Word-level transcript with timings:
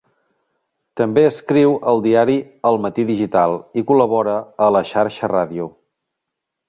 També 1.01 1.25
escriu 1.31 1.75
al 1.91 2.01
diari 2.05 2.37
El 2.69 2.81
Matí 2.87 3.05
Digital 3.11 3.53
i 3.83 3.85
col·labora 3.93 4.35
a 4.69 4.71
La 4.77 4.83
Xarxa 4.93 5.31
Ràdio. 5.35 5.69